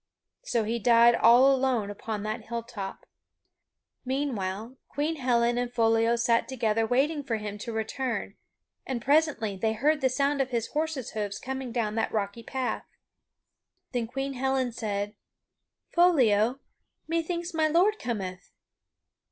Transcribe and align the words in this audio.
So 0.41 0.63
he 0.63 0.79
died 0.79 1.13
all 1.13 1.55
alone 1.55 1.91
upon 1.91 2.23
that 2.23 2.45
hilltop. 2.47 3.05
Meanwhile, 4.03 4.77
Queen 4.89 5.17
Helen 5.17 5.59
and 5.59 5.71
Foliot 5.71 6.17
sat 6.19 6.47
together 6.47 6.87
waiting 6.87 7.23
for 7.23 7.35
him 7.35 7.59
to 7.59 7.71
return 7.71 8.35
and 8.83 8.99
presently 8.99 9.55
they 9.55 9.73
heard 9.73 10.01
the 10.01 10.09
sound 10.09 10.41
of 10.41 10.49
his 10.49 10.69
horse's 10.69 11.11
hoofs 11.11 11.37
coming 11.37 11.71
down 11.71 11.93
that 11.93 12.11
rocky 12.11 12.41
path. 12.41 12.87
Then 13.91 14.07
Queen 14.07 14.33
Helen 14.33 14.71
said: 14.71 15.13
"Foliot, 15.93 16.57
methinks 17.07 17.53
my 17.53 17.67
lord 17.67 17.99
cometh." 17.99 18.49